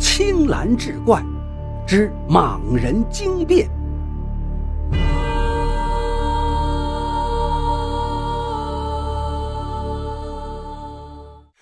[0.00, 1.22] 青蓝志怪
[1.86, 3.70] 之莽人惊变。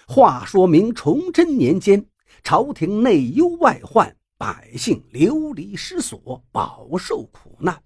[0.06, 2.06] 话说明崇祯年间，
[2.45, 7.77] 朝廷内忧外患，百姓流离失所，饱受苦难。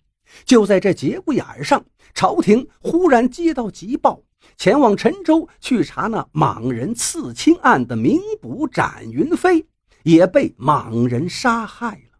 [0.45, 1.82] 就在这节骨眼上，
[2.12, 4.21] 朝廷忽然接到急报，
[4.59, 9.66] 前往陈州去查那莽人刺青案的名捕展云飞，
[10.05, 12.18] 也被莽人杀害了。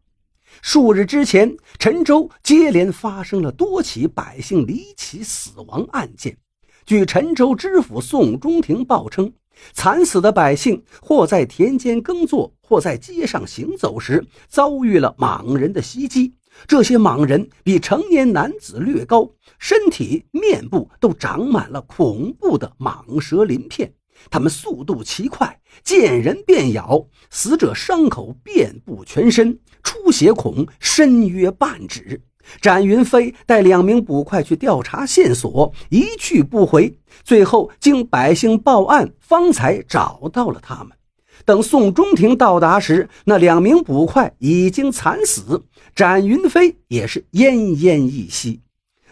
[0.61, 6.37] 数日之前，陈州接连发生了多起百姓离奇死亡案件。
[6.85, 9.33] 据陈州知府宋中庭报称。
[9.75, 16.35] 惨死的百姓，或在田间耕作，或在街上行走时，遭遇了莽人的袭击。
[16.67, 23.93] 这些莽人比成年男子略高，身体、面部都长满了恐怖的蟒蛇鳞片。
[24.31, 27.07] 他们速度奇快，见人便咬。
[27.31, 32.21] 死者伤口遍布全身，出血孔深约半指。
[32.61, 36.99] 展云飞带两名捕快去调查线索，一去不回。
[37.23, 40.91] 最后经百姓报案，方才找到了他们。
[41.45, 45.65] 等宋中庭到达时，那两名捕快已经惨死，
[45.95, 48.61] 展云飞也是奄奄一息。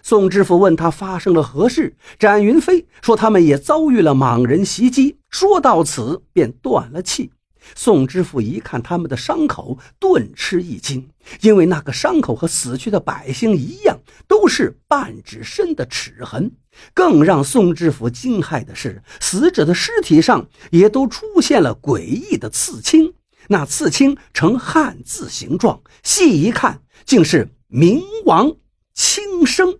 [0.02, 5.18] 宋知府问他发生了何事，展云飞说他们也遭遇了莽人袭击。
[5.28, 7.30] 说到此，便断了气。
[7.76, 11.10] 宋知府一看他们的伤口，顿吃一惊，
[11.42, 16.50] 因为那个伤口和死去的百姓一样，都是半指深的齿痕。
[16.94, 23.12] 更让宋知府惊骇的是，死者的尸体上也都出现了诡异的刺青，
[23.48, 28.56] 那刺青呈汉字形状，细一看，竟是“冥王
[28.94, 29.78] 轻生”。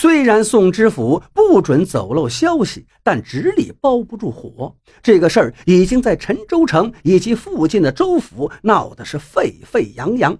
[0.00, 4.74] 虽然宋知府不准走漏消息，但纸里包不住火。
[5.02, 10.38] 这个事儿已经在陈州城以及附近的州府闹得是沸沸扬扬，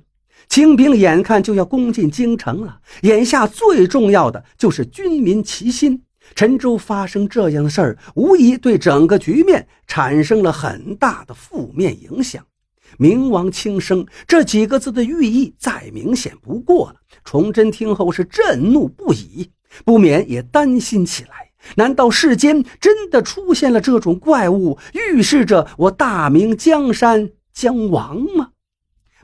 [0.48, 2.80] 清兵眼看就要攻进京城了。
[3.02, 6.04] 眼下最重要的就是军民齐心。
[6.34, 12.42] 陈州发生这样的事儿，无疑对整个局面产生了很大的负面影响。
[12.96, 16.99] 明王轻生这几个字的寓意再明显不过了。
[17.24, 19.50] 崇祯听后是震怒不已，
[19.84, 28.50] 不免也担心起来：难道世间真的出现了这种怪物，预示着我大明江山将亡吗？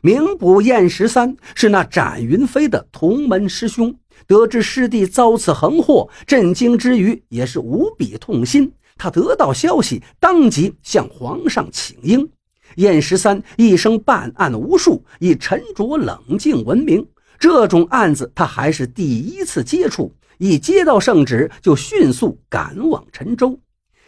[0.02, 3.96] 名捕燕十三是那展云飞的同门师兄，
[4.26, 8.72] 得知师弟遭此横祸，震惊之余也是无比痛心。
[8.98, 12.30] 他得到消息，当即向皇上请缨。
[12.76, 17.06] 燕十三一生办案无数，以沉着冷静闻名。
[17.38, 23.58] 这种案子他还是第一次接触，一接到圣旨就迅速赶往陈州。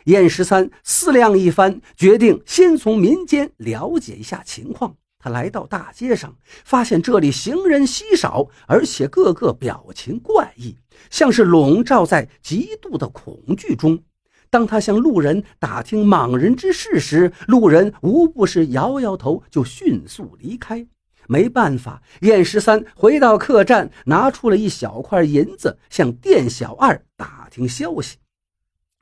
[0.04, 4.96] 燕十三思量一番，决定先从民间了解一下情况。
[5.18, 6.34] 他来到大街上，
[6.64, 10.76] 发现这里行人稀少，而且个个表情怪异，
[11.10, 13.98] 像是笼罩在极度的恐惧中。
[14.48, 20.86] 当他向路人打听莽人之事时，路人无不是摇摇头，就迅速离开。
[21.28, 28.16] 没办法，燕十三回到客栈，拿出了一小块银子，向店小二打听消息。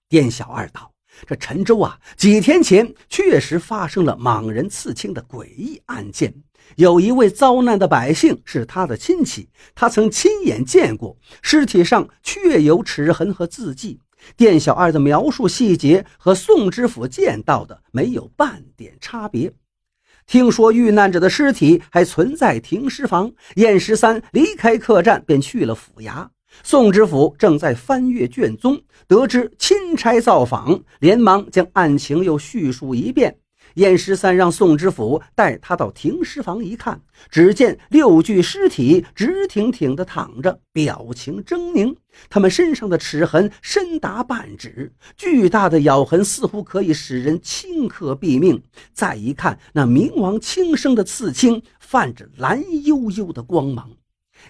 [0.08, 0.92] 店小二道
[1.26, 6.34] ：“这陈州啊，几天前确实发生了莽人刺青的诡异案件，
[6.74, 14.00] 有一位遭难的百姓是他的亲戚，他曾亲眼见过尸体上确有齿痕和字迹。”
[14.36, 19.52] 店小二的描述细节和宋知府见到的没有半点差别。
[20.26, 26.26] 听说遇难者的尸体还存在停尸房，燕十三离开客栈便去了府衙。
[26.64, 33.36] 宋知府正在翻阅卷宗，得知钦差造访，连忙将案情又叙述一遍。
[33.76, 37.00] 燕十三让宋知府带他到停尸房一看，
[37.30, 41.94] 只见六具尸体直挺挺地躺着，表情狰狞。
[42.30, 48.62] 他们身上的齿痕深达半指，巨大的咬痕似乎可以使人顷刻毙命。
[48.94, 53.90] 再一看，那冥王轻生的刺青泛着蓝幽幽的光芒。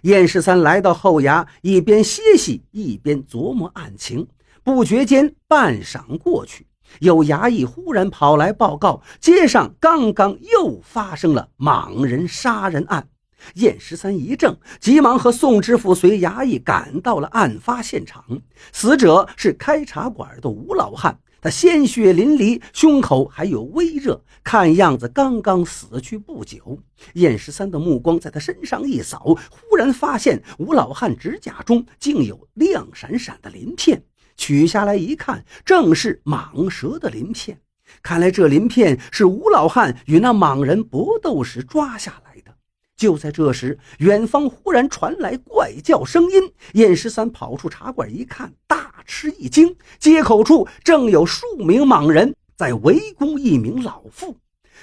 [0.03, 4.29] 燕十三来到后衙，一边歇息，一边琢磨案情。
[4.63, 6.67] 不觉间，半晌过去。
[7.01, 13.09] 有衙役忽然跑来报告，街上刚刚又发生了莽人杀人案。
[13.55, 18.25] 燕十三一怔，急忙和宋知府随衙役赶到了案发现场。
[18.73, 26.79] 死者是开茶馆的吴老汉，他鲜血淋漓，胸口还有微热，看样子刚刚死去不久。
[27.15, 34.03] 燕十三的目光在他身上一扫，忽然发现吴老汉指甲中竟有亮闪闪的鳞片。
[34.37, 37.59] 取下来一看，正是蟒蛇的鳞片。
[38.03, 42.55] 看来这鳞片是吴老汉与那蟒人搏斗时抓下来的。
[42.97, 46.53] 就在这时，远方忽然传来怪叫声音。
[46.73, 54.37] 燕十三跑出茶馆一看，大吃一惊，街口处正有数名蟒人在围攻一名老妇。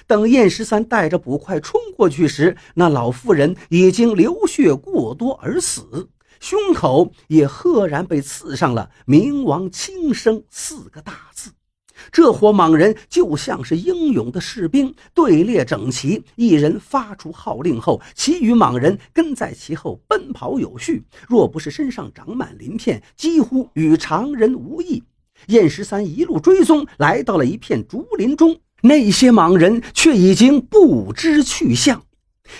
[0.05, 6.09] 等燕十三带着捕快冲过去时，那老妇人已经流血过多而死，
[6.43, 11.51] 胸口也赫然被刺上了“冥王轻生”四个大字。
[12.11, 21.05] 这伙莽人就像是英勇的士兵，队列整齐，一人发出号令后，其余莽人跟在其后奔跑有序。
[21.29, 25.01] 若不是身上长满鳞片，几乎与常人无异。
[25.47, 28.59] 燕十三一路追踪，来到了一片竹林中。
[28.81, 32.03] 那些莽人却已经不知去向。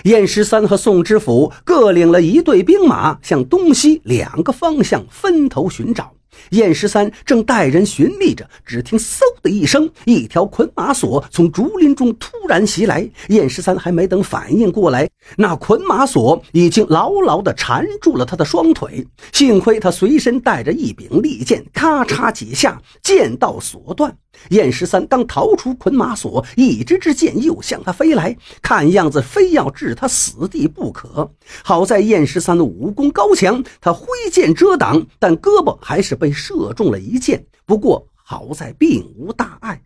[0.04, 6.12] 燕十三和宋知府各领了一队兵马，向东西两个方向分头寻找。
[6.50, 13.10] 燕十三正带人寻觅着，只听“嗖”的一声，一条捆马索从竹林中突然袭来。
[13.30, 19.08] 燕十三还没等反应过来，那捆马索已经牢牢地缠住了他的双腿。
[19.32, 24.14] 幸亏他随身带着一柄利剑，咔嚓几下，剑道索断。
[24.50, 31.32] 燕十三刚逃出捆马索，一支支箭又向他飞来，看样子非要置他死地不可。
[31.64, 37.46] 好在燕十三的武功高强，他挥剑遮挡，但胳膊还是被射中了一箭。
[37.66, 39.82] 不过好在并无大碍。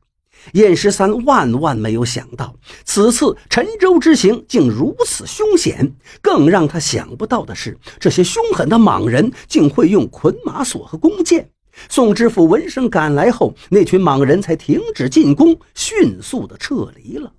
[0.53, 2.55] 燕十三万万没有想到，
[2.85, 5.95] 此次沉舟之行竟如此凶险。
[6.21, 11.49] 更让他想不到的是，这些凶狠的莽人竟会用捆马索和弓箭。
[11.89, 17.31] 宋知府闻声赶来后，那群莽人才停止进攻，迅速的撤离了。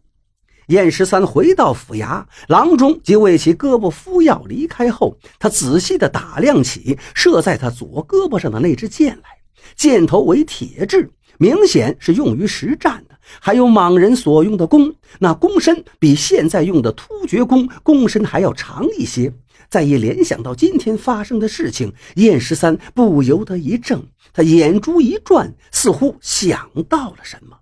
[0.69, 4.45] 燕十三回到府衙，郎中即为其胳膊敷药。
[4.47, 9.31] 离开后，他仔细的打量起射在他左胳膊上的那支箭来，
[9.75, 13.15] 箭头为铁质，明显是用于实战的。
[13.41, 19.33] 还有莽人所用的弓，那弓身比现在用的突厥弓弓身还要长一些。
[19.71, 27.57] 再一联想到今天发生的事情，燕十三不由得一怔，他眼珠一转，似乎想到了什么。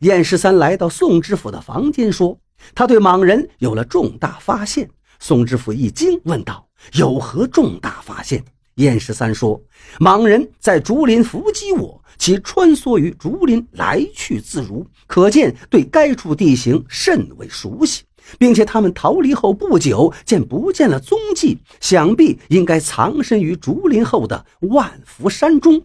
[0.00, 2.38] 燕十三来到宋知府的房间，说
[2.74, 4.88] ：“他对莽人有了重大发现。”
[5.20, 8.42] 宋知府一惊，问道：“有何重大发现？”
[8.76, 9.62] 燕十三说
[10.00, 18.02] ：“莽人在竹林伏击我，其穿梭于竹林，来去自如，可见对该处地形甚为熟悉。”
[18.38, 25.82] 并且他们逃离后不久，见不见了踪迹，想必应该藏身于竹林后的万福山中。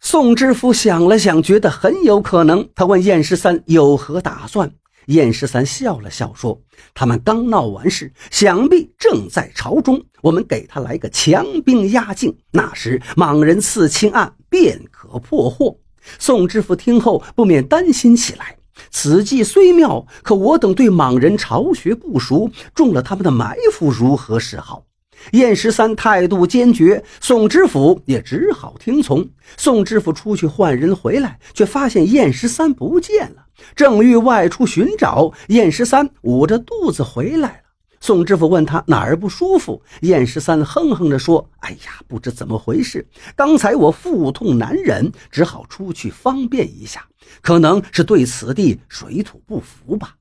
[0.00, 2.68] 宋知府想了想，觉得很有可能。
[2.74, 4.70] 他问燕十三有何打算。
[5.06, 6.60] 燕十三笑了笑说
[6.92, 10.04] ：“他们刚闹完事，想必正在朝中。
[10.20, 15.78] 我们给他来个强兵压境，那时莽人刺青案便可破获。”
[16.20, 18.57] 宋知府听后不免担心起来。
[18.90, 24.84] 此计虽妙，可我等对莽人巢穴不熟，中了他们的埋伏，如何是好？
[25.32, 29.28] 燕十三态度坚决，宋知府也只好听从。
[29.56, 33.44] 宋知府出去换人回来，却发现燕十三不见了，
[33.74, 37.60] 正欲外出寻找，燕十三捂着肚子回来了。
[38.00, 43.04] 宋知府问他哪儿不舒服，燕十三哼哼着说：“哎呀，不知怎么回事，
[43.34, 47.07] 刚才我腹痛难忍，只好出去方便一下。
[47.40, 50.16] 可能是对此地水土不服吧。”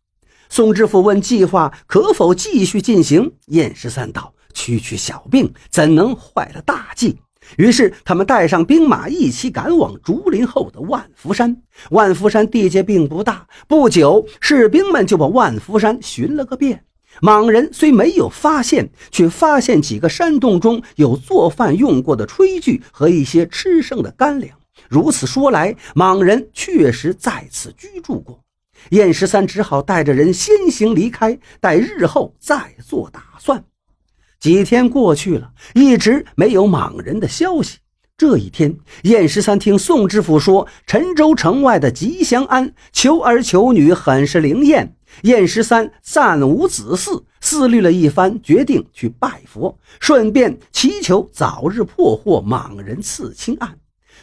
[0.49, 7.17] 宋知府问：“计划可否继续进行？”燕十三道：“区区小病，怎能坏了大计？”
[7.57, 11.61] 于是他们带上兵马，一起赶往竹林后的万福山。
[11.91, 16.83] 万福山地界并不大，不久士兵们就把万福山寻了个遍。
[17.21, 24.57] 莽人虽没有发现，却发现几个山洞中有做饭用过的炊具和一些吃剩的干粮。
[24.89, 28.43] 如此说来，莽人确实在此居住过。
[28.91, 33.63] 燕十三只好带着人先行离开，待日后再做打算。
[34.39, 37.79] 几天过去了，一直没有莽人的消息。
[38.15, 44.95] 这一天，燕十三听宋知府说，陈州城外的吉祥庵求儿求女很是灵验。
[45.23, 53.77] 燕十三暂无子嗣，思虑了一番，决定去拜佛，顺便祈求早日破获莽人刺青案。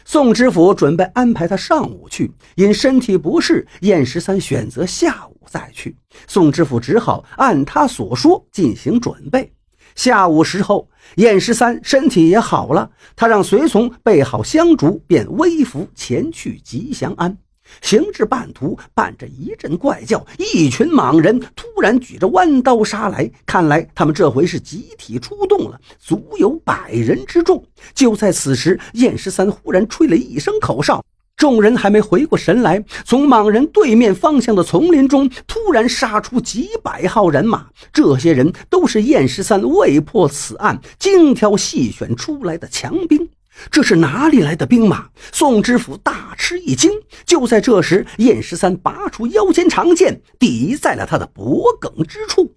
[0.07, 5.95] 宋知府准备安排他上午去，因身体不适，燕十三选择下午再去。
[6.27, 9.51] 宋知府只好按他所说进行准备。
[9.95, 17.35] 下午时候，燕十三身体也好了，他让随从备好香烛，便微服前去吉祥庵。
[17.81, 23.29] 行至半途，伴着一阵怪叫，一群莽人突然举着弯刀杀来。
[23.45, 27.63] 看来他们这回是集体出动了，足有百人之众。
[27.93, 31.03] 就在此时，燕十三忽然吹了一声口哨，
[31.37, 37.67] 众人还没回过神来，从莽人对面方向的丛林中突然杀出几百号人马。
[37.91, 43.27] 这些人都是燕十三为破此案精挑细选出来的强兵。
[43.71, 45.09] 这是哪里来的兵马？
[45.31, 46.91] 宋知府大吃一惊。
[47.25, 52.55] 就在这时，燕十三拔出腰间长剑，抵在了他的脖颈之处。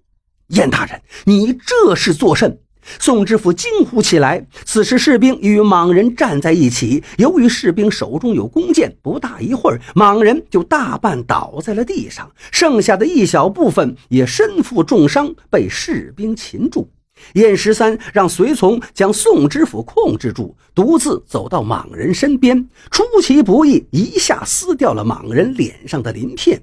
[0.49, 2.59] 燕大人，你这是作甚？
[2.97, 4.47] 宋知府惊呼起来。
[4.65, 16.89] 此时士兵与莽人站在一起，由于士兵手中有弓箭，不大一会儿，莽人就大半倒在了地上，剩下的一小部分也身负重伤，被士兵擒住。
[17.33, 26.61] 燕十三让随从将宋知府控制住，独自走到莽人身边，出其不意，一下撕掉了莽人脸上的鳞片。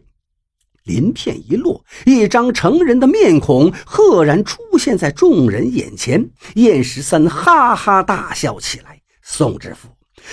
[0.85, 6.31] 鳞片一落，一张成人的面孔赫然出现在众人眼前。
[6.55, 9.01] 燕十三哈哈大笑起来。
[9.21, 9.89] 宋知府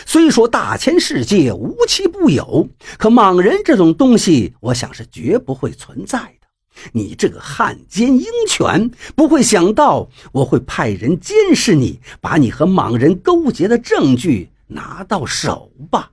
[0.05, 6.42] 虽说大千世界无奇不有，可莽人这种东西，我想是绝不会存在的。
[6.91, 16.11] 你这个汉奸鹰犬，不会想到我会派人监视你，把你和莽人勾结的证据拿到手吧？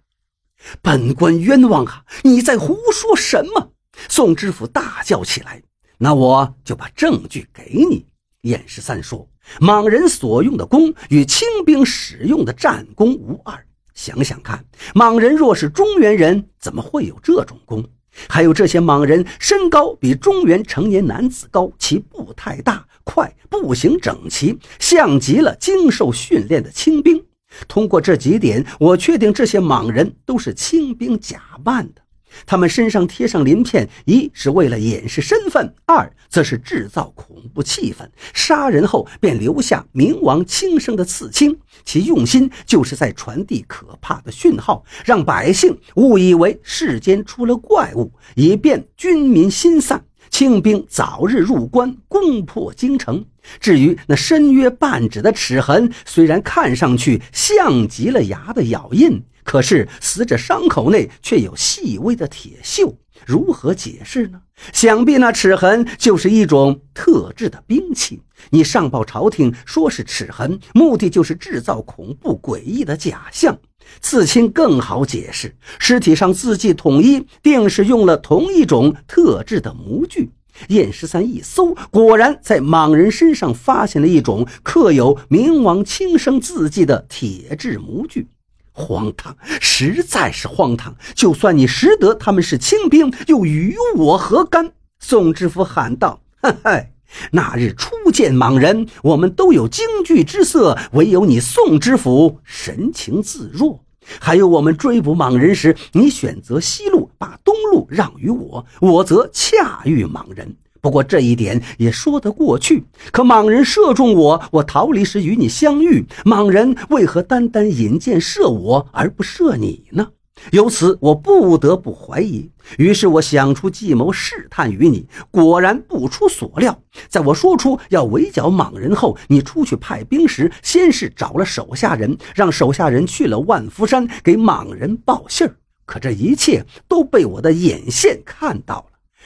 [0.82, 2.04] 本官冤枉啊！
[2.22, 3.72] 你在胡说什么？
[4.08, 5.62] 宋知府大叫起来
[5.96, 8.06] ：“那我就把证据给你。”
[8.42, 9.28] 燕十三说
[9.60, 13.66] ：“莽人所用的弓与清兵使用的战弓无二。
[13.94, 14.64] 想想看，
[14.94, 17.84] 莽人若是中原人，怎么会有这种弓？
[18.28, 27.24] 还有这些莽人身高比中原成年男子高，其步太大快，步行整齐，像极了经受训练的清兵。
[27.66, 32.02] 通过这几点，我确定这些莽人都是清兵假扮的。”
[32.46, 38.08] 他们身上贴上鳞片，一是为了掩饰身份，二则是制造恐怖气氛。
[38.32, 53.24] 杀人后便留下冥王轻生的刺青，其用心就是在传递可怕的讯号，让百姓误以为世间出了怪物，以便军民心散，清兵早日入关，攻破京城。
[53.58, 59.22] 至于那深约半指的齿痕，虽然看上去像极了牙的咬印。
[59.42, 62.94] 可是死者伤口内却有细微的铁锈，
[63.26, 64.40] 如何解释呢？
[64.72, 68.22] 想必那齿痕就是一种特制的兵器。
[68.50, 73.58] 你上报朝廷说是齿痕，目的就是制造恐怖诡异的假象。
[74.00, 80.30] 刺青更好解释，尸体上字迹统一，定是用了同一种特制的模具。
[80.68, 88.28] 燕十三一搜，果然在莽人身上发现了一种刻有冥王轻生字迹的铁制模具。
[88.72, 90.94] 荒唐，实在是荒唐！
[91.14, 94.72] 就算你识得他们是清兵，又与我何干？
[94.98, 96.89] 宋知府喊道：“嘿嘿，
[97.32, 103.80] 那日初见莽人，我们都有惊惧之色，唯有你宋知府神情自若。
[104.18, 112.82] 还有我们追捕莽人时，你选择西路，把东路让于我，我则恰遇莽人。”不过这一点也说得过去。
[113.12, 120.08] 可莽人射中我，我逃离时与你相遇，莽人为何单单引箭射我而不射你呢？
[120.52, 122.50] 由此我不得不怀疑。
[122.78, 126.82] 于是我想出计谋试探于你，果然不出所料。
[127.08, 135.56] 在我说出要围剿莽人后，你出去派兵时，先是找了手下人，让手下人去了万福山给莽人报信儿。
[135.84, 138.84] 可这一切都被我的眼线看到了。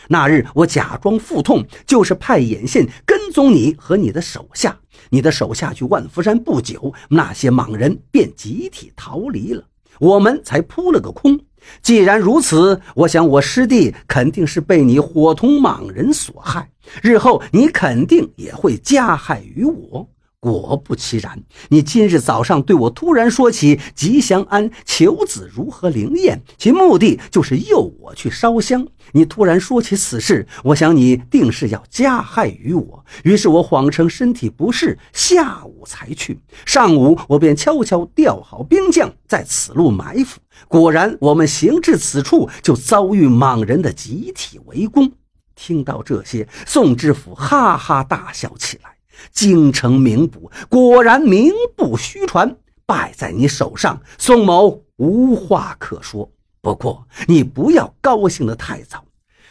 [0.09, 4.79] 那日我假装腹痛，就是派眼线跟踪你和你的手下。
[5.11, 9.65] 你的手下去万福山不久，那些莽人便集体逃离了，
[9.99, 11.39] 我们才扑了个空。
[11.81, 16.69] 既然如此，我想我师弟肯定是被你伙同莽人所害，
[17.03, 20.07] 日后你肯定也会加害于我。
[20.45, 28.87] 果不其然，你今日早上对我突然说起吉祥庵求子如何灵验，其目的就是诱我去烧香。
[29.13, 36.39] 你突然说起此事，我想你定是要加害于我，于是我谎称身体不适，下午才去。
[36.67, 40.39] 上午我便悄悄调好兵将，在此路埋伏。
[40.69, 45.11] 果然，我们行至此处，就遭遇莽人的集体围攻。
[45.55, 48.94] 听到这些，宋知府哈哈大笑起来。
[49.33, 52.57] 京城名捕果然名不虚传，
[52.87, 56.31] 败在你手上，宋某无话可说。
[56.61, 59.05] 不过你不要高兴得太早，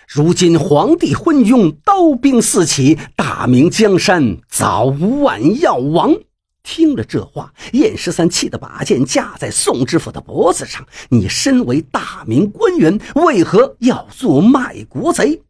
[0.07, 6.15] 如今皇帝昏庸，刀兵四起，大明江山早晚要亡。
[6.63, 10.87] 听了这话，燕十三气得把剑架在宋知府的脖子上。
[11.09, 15.41] 你身为大明官员，为何要做卖国贼？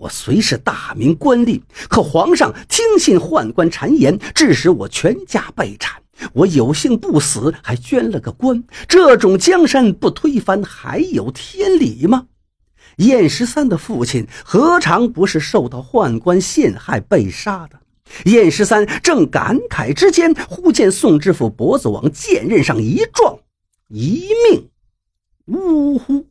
[0.00, 5.90] 我虽是大明官吏，可皇上听信宦官谗言，致使我全家被斩。
[6.32, 12.28] 我有幸不死，还捐了个官，这种江山不推翻还有天理吗？
[12.96, 17.78] 燕十三的父亲何尝不是受到宦官陷害被杀的？
[18.24, 23.38] 燕十三正感慨之间，忽见宋知府脖子往剑刃上一撞，
[23.88, 24.70] 一命
[25.44, 26.29] 呜呼。